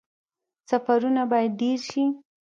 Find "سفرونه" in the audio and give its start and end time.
0.69-1.21